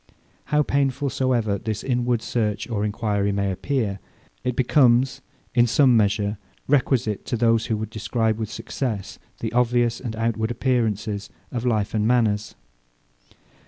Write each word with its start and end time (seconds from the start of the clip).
How 0.45 0.63
painful 0.63 1.11
soever 1.11 1.59
this 1.59 1.83
inward 1.83 2.23
search 2.23 2.67
or 2.67 2.83
enquiry 2.83 3.31
may 3.31 3.51
appear, 3.51 3.99
it 4.43 4.55
becomes, 4.55 5.21
in 5.53 5.67
some 5.67 5.95
measure, 5.95 6.39
requisite 6.67 7.23
to 7.25 7.37
those, 7.37 7.67
who 7.67 7.77
would 7.77 7.91
describe 7.91 8.39
with 8.39 8.49
success 8.49 9.19
the 9.41 9.53
obvious 9.53 9.99
and 9.99 10.15
outward 10.15 10.49
appearances 10.49 11.29
of 11.51 11.67
life 11.67 11.93
and 11.93 12.07
manners. 12.07 12.55